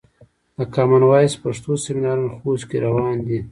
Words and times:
د 0.57 0.59
کامن 0.75 1.01
وایس 1.09 1.33
پښتو 1.43 1.71
سمینارونه 1.85 2.29
خوست 2.37 2.65
کې 2.69 2.77
روان 2.85 3.17
دي. 3.27 3.39